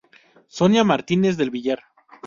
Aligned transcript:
Sonia 0.47 0.83
Martínez 0.83 1.37
del 1.37 1.51
Villar. 1.51 1.79